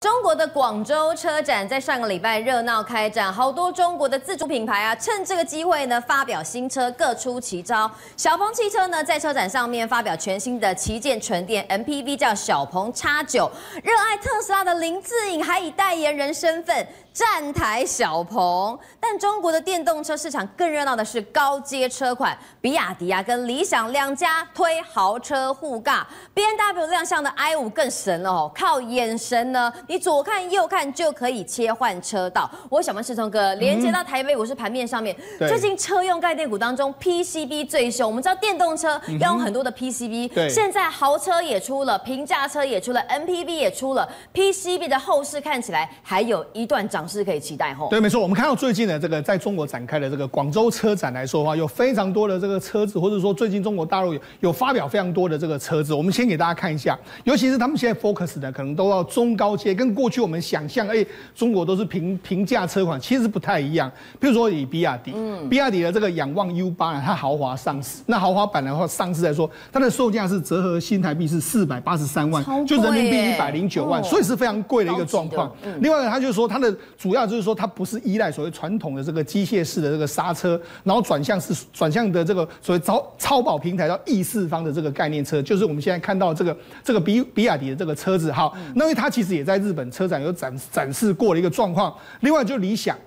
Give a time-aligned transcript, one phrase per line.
[0.00, 7.90] 中国的广州车展在上个礼拜热闹开展，好多中国的自主品牌啊，趁这个机会呢发表新车，各出奇招。
[8.16, 13.50] 小鹏汽车呢在车展上面发表全新的旗舰纯电 MPV，叫小鹏 X9。
[13.82, 16.86] 热爱特斯拉的林志颖还以代言人身份
[17.20, 18.78] 站台小鹏。
[18.98, 26.02] 但中国的电动车市场更热闹的是高阶车款，比亚迪啊跟理想两家推豪车互尬
[26.34, 29.70] ，BMW 亮相的 i 五更神了哦，靠眼神呢。
[29.86, 32.50] 你左看右看就可以切换车道。
[32.70, 38.08] 我想问世聪哥连接到台北股市盘面上面，嗯、最近车用概念股当中 PCB 最凶。
[38.08, 47.74] 我们知道电动车要用很多的 PCB，、嗯、现在豪车也出了，平价车也出了，N P V 也出了，PCB 的后市看起来还有一段涨势可以期待。
[47.74, 48.20] 吼，对，没错。
[48.20, 55.92] 我们看到最近的这个在中国展开的这个广州车展来说的话，有非常多的这个车子，或者说最近中国大陆有有发表非常多的这个车子。
[55.92, 59.74] 我们先给大家看一下，尤其是他们现在 focus 的可能都要中高阶。
[59.74, 61.04] 跟过去我们想象，哎，
[61.34, 63.90] 中国都是平平价车款，其实不太一样。
[64.20, 75.50] 譬如说以比亚迪，嗯，比亚迪的这个仰望 U 八呢，它豪华上市，那豪华版的话上市来说，它的售价是折合新台币是四百八十三万，就人民币一百零九万，所以是非常贵的一个状况。
[75.80, 88.30] 另外呢，他就说它的主要就是说它不是依赖所谓传统的这个机械式的这个刹车，然后转向是转向的这个所谓超超跑平台到 E 四方的这个概念车，就是我们现在看到这个这个比比亚迪的这个车子。
[88.30, 89.70] 哈，那因为它其实也在日。
[89.70, 92.98] 日本车展有展展示过的一个状况，另外就理想，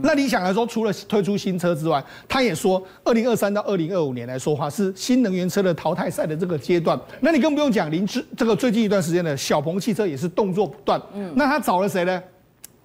[0.00, 6.98] 那理想来说，除了推出新车之外，他也说，二零二三到二零二五年来说话是新能源车的淘汰赛的这个阶段。
[7.20, 10.98] 那你更不用讲，林志这个最近一段时间的小鹏汽车也是动作不断。
[11.14, 12.22] 嗯，那他找了谁呢？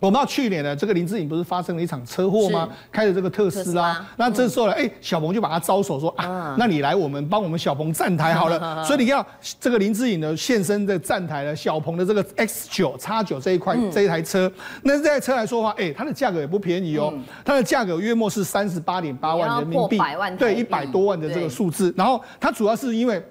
[0.04, 2.68] 我们知道去年呢，这个林志颖不是发生了一场车祸吗？
[2.92, 8.59] 开着这个特斯拉，那这时候呢，哎，小鹏就把他招手说啊，那你来我们帮我们小鹏站台好了。
[8.84, 9.26] 所以你看
[9.62, 17.14] 这个林志颖呢现身的站台呢，小鹏的这个 X 九叉九这一块这一台车，那这台车来说的话，哎，它的价格也不便宜哦，
[17.46, 19.98] 它的价格约莫是三十八点八万人民币，
[20.38, 21.94] 对，一百多万的这个数字。
[21.96, 23.24] 然后它主要是因为。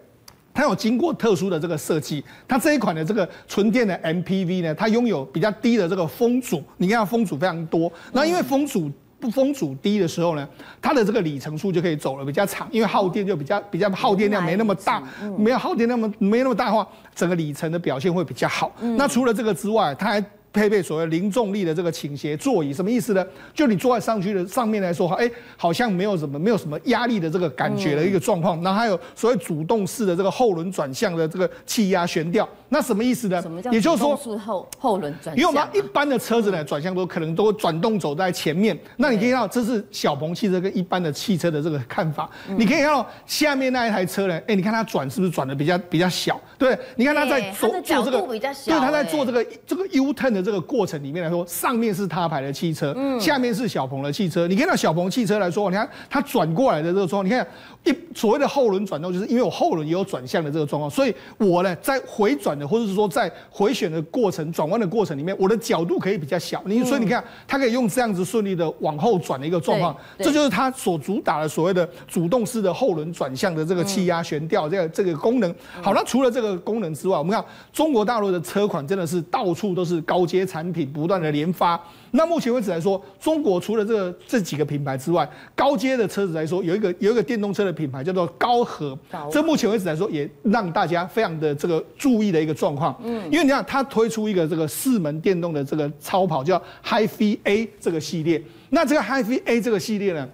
[0.54, 7.90] 它有经过特殊的这个设计，它这一款的这个纯电的 MPV 呢，它拥有比较低的这个风阻，你看它风阻非常多。
[8.12, 10.48] 那因为风阻不风阻低的时候呢，
[10.80, 15.02] 它的这个里程数就可以走了比较长，因为耗电就比较比较耗电量没那么大，
[15.38, 18.72] 没有耗电那么没那么大的话，整个里程的表现会比较好。
[18.80, 20.24] 那除了这个之外，它还。
[20.52, 23.24] 配备所谓零重力的这个倾斜座椅，什么意思呢？
[23.54, 28.62] 就你坐在上去的上面来说，哎，好像没有什么没有什么压力的这个感觉的一个状况。
[28.62, 33.42] 然后还有所谓主动式的这个后轮转向的这个气压悬吊，那什么意思呢？
[33.70, 35.36] 也就是说后后轮转向。
[35.36, 38.78] 因为我们一般的车子呢，转向都可能都转动走在前面。
[38.98, 42.28] 那你可以看到，这是小鹏汽车跟一般的汽车的这个看法。
[42.58, 46.38] 你可以看到下面那一台车呢，哎，你看它转是不是转的比较比较小？
[46.58, 50.41] 对，你看它在做做这个，对，它在做这个这个 U turn 的。
[50.42, 54.46] 这个过程里面来说，上面是他牌的汽车，嗯，下面是小鹏的汽车。
[54.48, 57.46] 你看到小鹏汽车来说，你看它转过来的这个状况，你看
[57.84, 66.62] 一所谓的后轮转动，就是因为我后轮也有转向的这个状况，所以我呢在回转的或者是说在回旋的过程、转弯的过程里面，我的角度可以比较小。
[66.66, 75.54] 你所以你看，它可以用这样子顺利的往后转的一个状况，这就是它所主打的所谓的主动式的后轮转向的这个气压悬吊这个这个功能。
[75.80, 81.78] 好，那除了这个功能之外，我们看中国大陆的车款真的是到处都是高阶产品不断的研发。
[82.12, 88.98] 那目前为止来说，中国除了这个这几个品牌之外，高阶的车子来说，有一个有一个电动车的品牌叫做高和。
[89.30, 92.98] 这目前为止来说，也让大家非常的这个注意的一个状况。
[93.04, 98.42] 嗯，因为你看，它推出一个这个四门电动的这个超跑，叫 HiPhi A 这个系列。
[98.70, 100.26] 那这个 HiPhi A 这个系列呢？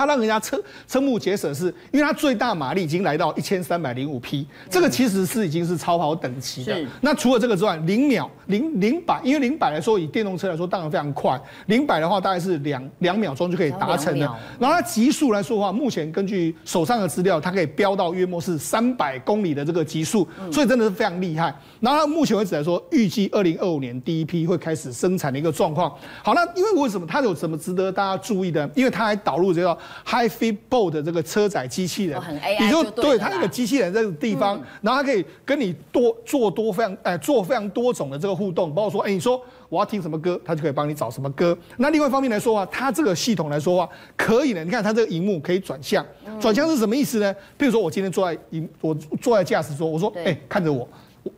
[0.00, 6.74] 它让人家瞠瞠目结舌，是因为它最大马力已经来到一千三百零五匹，这个其实是已经是超跑等级的。
[7.02, 14.24] 那除了这个之外，零秒零零百，因为零百来说，以电动车来说当然非常快，零百的话大概是两两秒钟就可以达成的。
[14.58, 21.54] 然后它极速来说的话，目前根据手上的资料，它可以飙到约莫是三百公里的这个极速，所以真的是非常厉害。
[21.80, 25.94] 然后它目前为止来说，预计二零二五年第一批会开始生产的一个状况。
[26.22, 28.66] 好，那因为为什么它有什么值得大家注意的？
[28.74, 29.76] 因为它还导入这个。
[30.06, 32.20] HiFi Bot 的这个车载机器人，
[32.60, 41.56] 你就对它那个机器人这个地方，然后它可以跟你多做多非常哎做非常多种的这个互动，包括说哎你说我要听什么歌，它就可以帮你找什么歌。
[41.76, 46.04] 那另外一方面来说啊，它这个系统来说话可以呢，你看它这个荧幕可以转向，
[46.40, 47.34] 转向是什么意思呢？
[47.56, 50.88] 比如说我今天坐在荧我坐在驾驶座，我说哎看着我。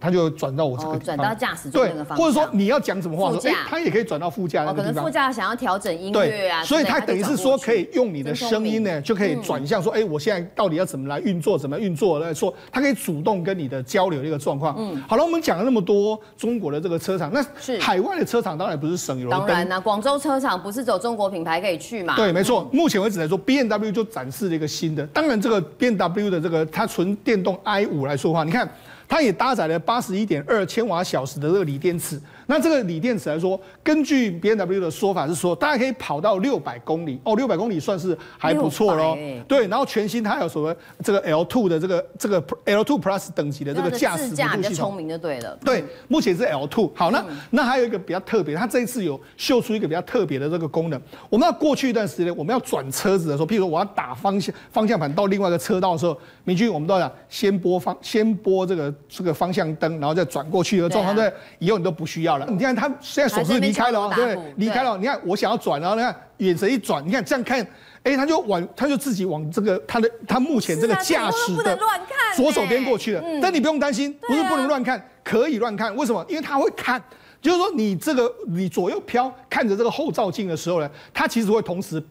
[0.01, 4.87] 他就转到我这个转到驾驶座那个方向，或者说你要讲什么话，说哎，他也可以转到副驾那个地方。
[4.87, 14.75] 可能副驾想要调整音乐啊，所以他等于是说可以用你的声音呢，就可以转向说，哎，我现在到底要怎么来运作，怎么运作来说，他可以主动跟你的交流的一个状况。
[14.79, 19.29] 嗯，好了，我们讲了那么多中国的这个车厂，那是海外的车厂当然不是省油。
[19.31, 22.15] 当然啦，广州车厂不是走中国品牌可以去嘛？
[22.17, 22.69] 对，没错。
[22.73, 25.07] 目前为止来说，B N W 就展示了一个新的。
[25.09, 28.69] 当然，这个 B N W 的这个它纯电动 i 五来说的话，你看。
[29.13, 32.19] 它也搭载了八十一点二千瓦小时的热锂电池。
[32.53, 39.15] 那这个锂电池来说，根据 BMW 的说法是说，大概可以跑到六百公里哦，六百公里算是还不错喽。
[39.15, 45.59] 欸、对，然后全新它有什么这个 L two 的这个这个 L two Plus 等级的这个驾驶辅助系统，比较聪明就对了。
[45.65, 46.93] 对，目前是 L two。
[46.95, 51.01] 好，那、嗯、那还有一个比较特别，它这一次有秀出一个比较特别的这个功能。
[51.31, 56.15] 我们要过去一段时间，我们要转车子的时候，譬如说我要打方向方向盘到另外一个车道的时候，
[56.45, 62.42] 明君我们都要先拨方先拨这个这个方向灯，然后再转过去的状况，对，以后你都不需要了。
[62.51, 62.91] 你看他。
[63.01, 64.97] 现在手是离开了，对，离开了。
[64.99, 67.67] 你看，我想要转，然后你看眼神一转，你看这样看，
[68.03, 71.79] 哎，他就往，他就自己往这个他的他目前这个驾驶的
[72.35, 73.23] 左手边过去了。
[73.41, 75.95] 但你不用担心，不是不能乱看，可以乱看。
[75.97, 76.25] 为什么？
[76.29, 77.03] 因为他会看，
[77.41, 82.03] 就是说你这个你左右飘看着这个后照镜的时候呢，他其实会同时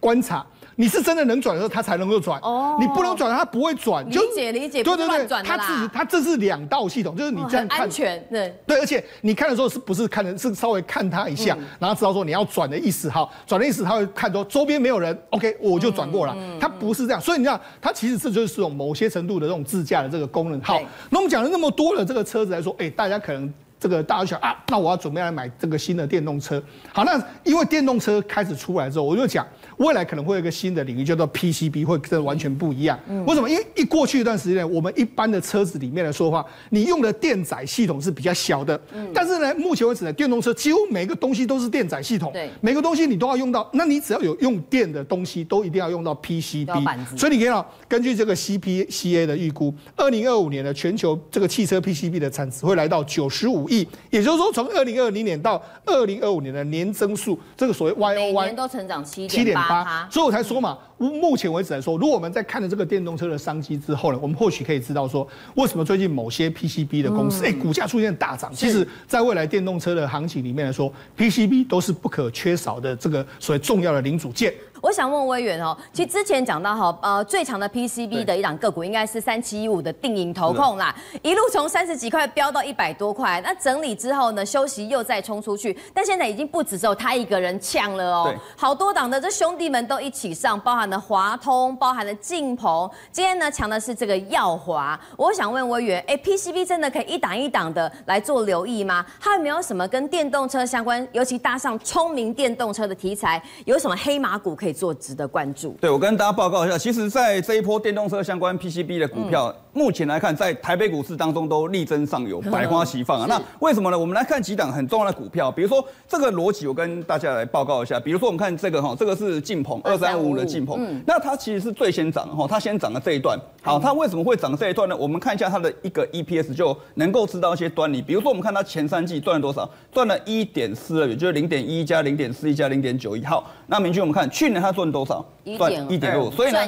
[0.00, 0.44] 观察。
[0.78, 2.38] 你是真的能转的时候，它才能够转。
[2.42, 4.06] 哦，你不能转，它不会转。
[4.08, 7.80] 理解理解，对对对，它自己它这是两道系统，就是你这样看。
[7.80, 8.54] 安全，对。
[8.66, 16.36] 对，而且你看的时候是不是看的是稍微看它一下，然后知道说你要转的意思，哈，转的意思，它会看说周边没有人，OK，我就转过了。
[16.60, 20.60] 它不是这样，所以你看，它其实这就是这种某些程度的这种自驾的这个功能。
[20.60, 20.78] 好，
[21.10, 23.52] 那我们讲了那么多的这个车子来说，哎，大家可能。
[23.78, 26.62] 这个大家想啊，那我要准备来买这个新的电动车。
[26.92, 29.46] 好，那因为电动车开始出来之后，我就讲
[29.76, 32.98] 未来可能会有一个新的领域叫做 PCB，会跟完全不一样。
[33.08, 33.48] 嗯、为什么？
[33.48, 38.80] 因为一过去一段时间，我们一般的车子里面来说的话，你用的电载系统是比较小的。
[38.92, 42.32] 嗯、但是呢，目前为止呢，电动车几乎每个东西都是电载系统。
[42.32, 42.50] 对。
[42.62, 47.16] 每个东西你都要用到，那你只要有用电的东西，都一定要用到 PCB。
[47.16, 68.52] 所以你看到，根据这个 CPCA 的预估，二零二五年的全球这个汽车 PCB 的产值会来到九十五亿，也就是说，从二零二零年到二零二五年的年增速，这个所谓 Y O Y 年都成长七点八，所以我才说嘛，目前为止来说，如果我们在看了这个电动车的商机之后呢，我们或许可以知道说，为什么最近某些 P C B 的公司，哎、嗯，股价出现大涨。
[68.54, 74.52] 其实，在未来电动车的行情里面来说，P C B 都是不可缺少的这个所谓重要的零组件。
[74.86, 94.96] 我想问威远哦，其实之前讲到哈，呃，最强的 PCB 的一档个股应该是三七一五的定颖投控啦，一路从三十几块飙到一百多块，那整理之后呢，休息又再冲出去，但现在已经不止只有他一个人呛了哦，好多档的这兄弟们都一起上，包含了华通，包含了晋鹏，今天呢强的是这个耀华。
[95.16, 99.04] 我想问威远，哎，PCB 真的可以一档一档的来做留意吗？
[99.18, 105.74] 还有没有什么跟电动车相关，尤其搭上聪明电动车的题材，有什么黑马股可以做值得关注。
[105.80, 113.26] 对，我跟大家报告一下，其实，在这一波电动车相关 PCB 的股票，嗯、目前来看，在台北股市当中都力争上游， 百花齐放啊。
[113.26, 113.98] 那为什么呢？
[113.98, 117.98] 我们来看几档很重要的股票，比如说这个逻辑，我跟大家来报告一下。
[117.98, 123.38] 比如说，我们看这个哈，这个是劲鹏二三五五的劲鹏，嗯、那它其实是最先涨哈，它先涨了这一段。
[123.62, 124.96] 好，它为什么会涨这一段呢？
[124.96, 128.02] 我们看一下它的一个 EPS 就能够知道一些端倪。
[128.02, 129.68] 比如说，我们看它前三季赚了多少？
[129.92, 133.24] 赚了一点四二，也就是零点一加零点四一加零点九一。
[133.24, 135.24] 好，那明君，我们看去年它赚多少？
[135.56, 136.58] 赚一点六，所以呢，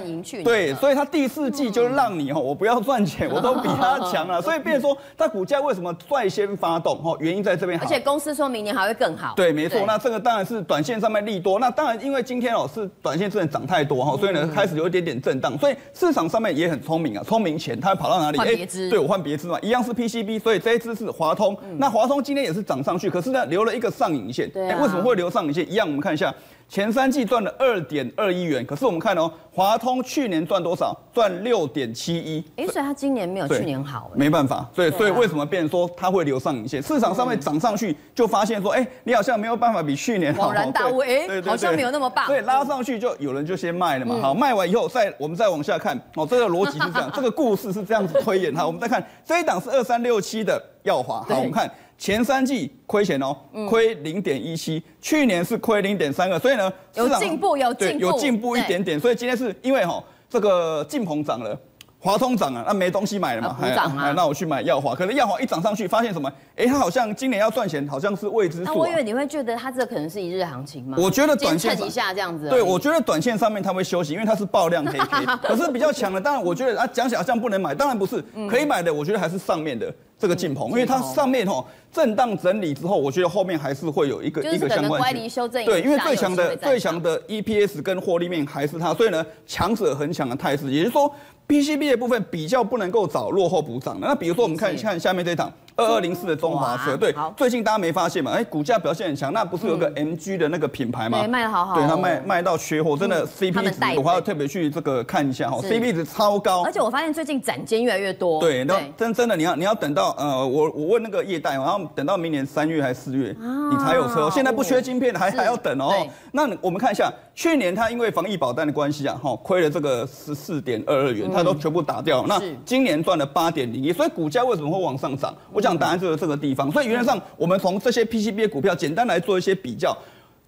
[0.44, 4.40] 对，所以他第四季就让你哈，我不要赚钱，我都比他强了。
[4.40, 6.96] 所以变成说，他股价为什么率先发动？
[7.02, 7.76] 哈，原因在这边。
[7.80, 9.34] 而且公司说明年还会更好。
[9.34, 9.82] 对，没错。
[9.84, 11.58] 那这个当然是短线上面利多。
[11.58, 15.58] 那当然，因为今天哦是短线真的涨太多哈，所以呢开始有一点点震荡。
[15.58, 18.38] 所以市场上面也很聪明啊，聪明钱它会跑到哪里？
[18.38, 18.88] 换别支。
[18.88, 21.56] 对，我换别支嘛，一样是 PCB，所以这一支是华通。
[21.78, 24.48] 那华通今天也是涨上去，可是呢留了一个上影线。
[24.50, 24.68] 对。
[24.76, 25.68] 为什么会留上影线？
[25.68, 26.32] 一样，我们看一下。
[26.68, 30.94] 前三季赚了二点二亿元，可是我们看哦，华通去年赚多少？
[31.14, 32.44] 赚六点七一。
[32.56, 34.10] 哎，所以它今年没有去年好。
[34.14, 36.82] 没办法，所以所以为什么变成说它会留上影线？
[36.82, 40.50] 市场上面涨上去，就发现说，哎，你好像没有办法比去年好。
[40.50, 42.26] 恍然大悟，哎，好像没有那么棒。
[42.26, 44.18] 所以拉上去就有人就先卖了嘛。
[44.20, 48.54] 好，卖完以后再我们再往下看，哦，这个逻辑是这样，这个故事是这样子推演。
[48.54, 51.22] 哈，我们再看这一档是二三六七的耀华。
[51.22, 51.70] 好，我们看。
[51.98, 53.36] 前三季亏钱哦，
[53.68, 58.98] 亏零点一七，去年是亏零点三二，所以呢，有进步，有进步，有进步一点点。
[58.98, 61.60] 所以今天是因为哈，这个进鹏涨了，
[62.00, 63.56] 华通涨了，那没东西买了嘛？
[63.60, 64.12] 补涨啊！
[64.12, 66.32] 那我去买耀华，可能耀华一涨上去，发现什么？
[66.54, 68.64] 哎，它好像今年要赚钱，好像是未知数。
[68.64, 70.96] 那我以为你会觉得它这可能是一日行情吗？
[71.00, 72.48] 我觉得短线一下这样子。
[72.48, 75.26] 对，我觉得短线上面它会休息，因为它是爆量黑 K。
[75.42, 85.64] 可是比较强的，当然我觉得啊，讲起来好像不能买，当然不是，可以买的，我觉得还是上面的这个进鹏，因为它上面哦震荡整理之后，我觉得后面还是会有一个一个相关乖离修正。
[85.64, 91.12] 对，因为最强的最强的 EPS 跟获利面还是它，所以呢，强者恒强的态势，也就是说。
[91.48, 95.50] PCB 的部分比较不能够找落后补涨的，那比如说我们看看下面这一档。
[95.78, 98.32] 二二零四的中华车，对，最近大家没发现嘛？
[98.32, 101.20] 哎，股价表现很强，那不是有个 MG 的那个品牌吗？
[101.20, 101.76] 对，卖的好好。
[101.76, 106.64] 对，它卖卖到缺货，真的 CP 值，我还要特别去这个看一下哈，CP 值超高。
[106.64, 108.40] 而且我发现最近展间越来越多。
[108.40, 113.34] 对，那真真的你要你要等到呃，我我问那个业代，然后等到明年三月还是四月，
[113.70, 114.28] 你才有车。
[114.30, 115.94] 现在不缺晶片还还要等哦。
[116.32, 122.24] 那我们看一下，去年它因为防疫保单的关系啊，哈，亏了这个十四点二二元，它都全部打掉。
[122.26, 125.32] 那今年赚了八点零一，所以股价为什么会往上涨？
[125.52, 126.54] 我想答案就是这个地。
[126.54, 129.96] 方，所以原则上，我们从这些 PCB 的股票简单来做一些比较，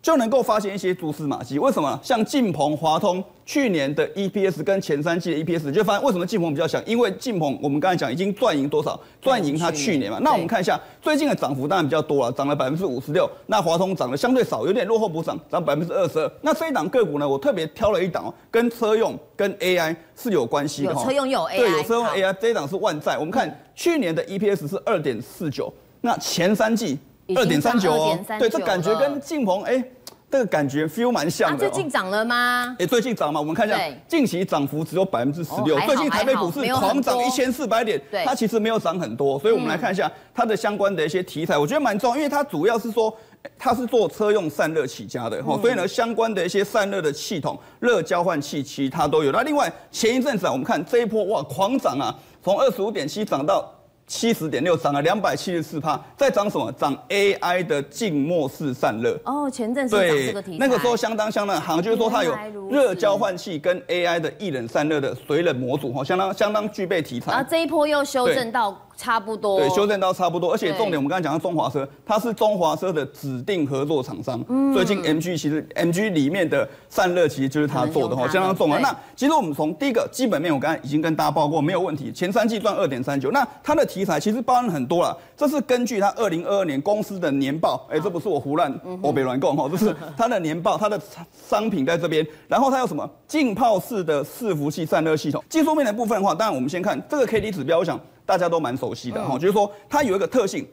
[0.03, 1.59] 就能够发现一些蛛丝马迹。
[1.59, 1.99] 为什么？
[2.03, 6.83] 像晋鹏、华通去年的 EPS 跟前三季的 EPS，就发现为什么晋鹏比较强？
[6.87, 8.99] 因为晋鹏我们刚才讲已经赚赢多少？
[9.21, 10.19] 赚赢它去年嘛。
[10.23, 13.29] 那我们看一下最近的涨幅，当然比较多了，涨了百分之五十六。
[13.47, 16.33] 那华通涨得相对少，有点落后补涨，涨百分之二十二。
[16.41, 20.93] 那这一档个股呢，我特别挑了一档，跟车用跟 AI 是有关系的。
[20.93, 22.35] 有车用有 AI，对，有车用 AI。
[22.41, 25.71] 这一档是万载，我们看去年的 EPS 是二点四九。
[26.01, 26.99] 那前三季
[27.37, 29.83] 二点三九哦，对，这感觉跟晋鹏哎，
[30.31, 31.59] 这个感觉 feel 蛮像的。
[31.59, 32.77] 最近涨了吗？
[32.79, 33.41] 哎，最近涨吗？
[33.41, 35.79] 我们看一下，近期涨幅只有百分之十六。
[35.81, 39.39] 最近台北股市狂涨一千四百点，它其实没有涨很多。
[39.39, 43.13] 所以我们来看一下它的相关的一些题材，我觉得蛮重要，因为它主要是说
[43.59, 49.33] 它是做车用散热起家的哈，所以呢，相关的一些散热的系统、热交换器其他都有。
[49.33, 53.69] 那另外前一阵子啊，我们看这一波哇狂涨啊，从二十五点七涨到。
[54.11, 56.71] 七十点六涨了两百七十四帕，在涨什么？
[56.73, 59.17] 涨 AI 的静默式散热。
[59.25, 62.35] 哦，前阵子涨这个题材，那个时候相当相当行，就是说它有
[62.69, 67.31] 热交换器跟 AI 的液冷散热的水冷模组，哈，相当相当具备题材。
[67.31, 68.77] 然后这一波又修正到。
[69.01, 74.45] 差不多，对，修正到差不多，而且重点，我们刚才讲到中华车，它是中华车的指定合作厂商。
[74.47, 78.79] 嗯，最近 MG 其实 MG 里面的散热其实就是它做的哈，相当重啊。
[78.83, 82.13] 那其实我们从第一个基本面，我刚才已经跟大家报过，没有问题。
[82.13, 85.17] 前三季赚二点三九，那它的题材其实包含很多了。
[85.35, 91.01] 这是根据它二零二二年公司的年报，哎，这不是我胡乱我别乱讲哈，这是它的年报，它的
[91.49, 92.27] 商品在这边。
[92.47, 95.43] 然后它有什么浸泡式的伺服器散热系统？
[95.49, 97.99] 技术面的部分的话，当然我们先看这个 K D 指标，我想。
[98.31, 100.65] 大家都蛮熟悉的哈，就是说它有一个特性，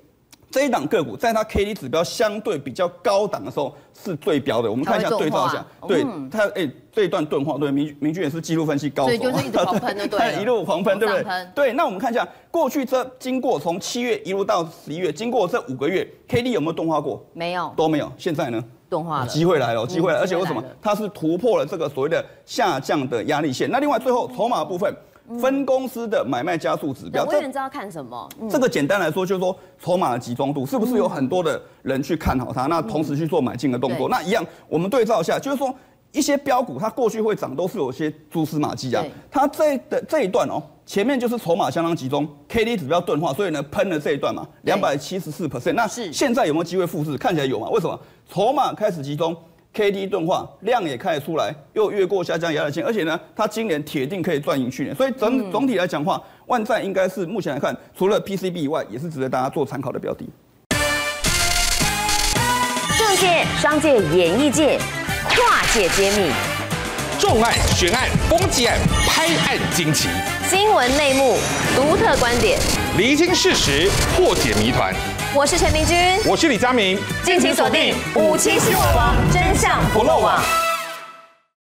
[0.51, 4.69] 这一档个股在它 K D 指标相对比较高档的时候是最标的。
[4.69, 11.47] 我们看一下对照一下，对它哎这一段钝化，对明明君也是技术分析高手，对，就是一直狂喷的， 对，一路狂喷，对不对？
[11.55, 17.25] 对，那我们看一下过去这经过从七月一路到十一月，经过这五个月 K D 有没有钝化过？
[17.33, 18.13] 没有，都没有。
[18.19, 18.63] 现在呢？
[18.87, 20.63] 钝化了，机会来了，机会来了，而且为什么？
[20.79, 23.67] 它是突破了这个所谓的下降的压力线。
[23.71, 24.93] 那另外最后筹码部分。
[25.39, 28.29] 分公司的买卖加速指标，我也知道看什么。
[28.49, 34.07] 这个简单来说，就是说筹码的集中度是不是有很多的人去看好它，那同时去做买进的动作。
[34.07, 35.73] 那一样，我们对照一下，就是说
[36.13, 39.03] 一些标股它过去会涨，都是有些蛛丝马迹啊。
[39.29, 45.73] 它这的这一段哦，前面就是筹码相当集中，K D 指标钝化，所以呢喷了这一段嘛，两百七十四 percent。
[45.73, 47.17] 那现在有没有机会复制？
[47.17, 47.67] 看起来有嘛？
[47.69, 47.99] 为什么？
[48.29, 49.35] 筹码开始集中。
[49.77, 60.27] K D 钝化，量也开得出来，又越过下降压力线，而且呢，它今年铁定可以赚赢去年，所以整总体来讲话，万载应该是目前来看，除了 P C B 以外，也是值得大家做参考的标的。
[62.97, 64.79] 政界、商界、演艺界，
[65.29, 66.31] 跨界揭秘，
[67.19, 70.09] 重案、悬案、攻击案、拍案惊奇，
[70.49, 71.37] 新闻内幕，
[71.75, 72.57] 独特观点，
[72.97, 74.91] 厘清事实，破解谜团。
[75.35, 80.66] 我是陈明君，我是李佳明，敬请锁定五七新闻网，真相不漏网。